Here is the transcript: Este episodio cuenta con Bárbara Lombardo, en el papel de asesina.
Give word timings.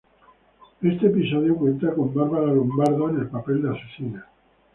Este 0.81 1.05
episodio 1.05 1.55
cuenta 1.55 1.93
con 1.93 2.11
Bárbara 2.11 2.47
Lombardo, 2.47 3.11
en 3.11 3.19
el 3.19 3.27
papel 3.29 3.61
de 3.61 3.69
asesina. 3.69 4.25